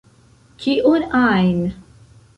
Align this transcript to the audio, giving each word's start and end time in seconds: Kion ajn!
Kion 0.63 1.05
ajn! 1.21 1.63